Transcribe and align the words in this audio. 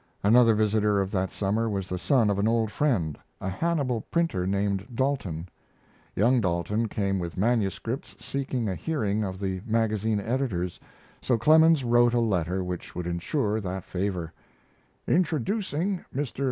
Another 0.23 0.55
visitor 0.55 0.99
of 0.99 1.11
that 1.11 1.29
summer 1.31 1.69
was 1.69 1.87
the 1.87 1.99
son 1.99 2.31
of 2.31 2.39
an 2.39 2.47
old 2.47 2.71
friend, 2.71 3.19
a 3.39 3.49
Hannibal 3.49 4.01
printer 4.09 4.47
named 4.47 4.87
Daulton. 4.95 5.45
Young 6.15 6.41
Daulton 6.41 6.87
came 6.89 7.19
with 7.19 7.37
manuscripts 7.37 8.15
seeking 8.17 8.67
a 8.67 8.73
hearing 8.73 9.23
of 9.23 9.39
the 9.39 9.61
magazine 9.63 10.19
editors, 10.19 10.79
so 11.21 11.37
Clemens 11.37 11.83
wrote 11.83 12.15
a 12.15 12.19
letter 12.19 12.63
which 12.63 12.95
would 12.95 13.05
insure 13.05 13.61
that 13.61 13.83
favor: 13.83 14.33
INTRODUCING 15.07 16.03
MR. 16.15 16.39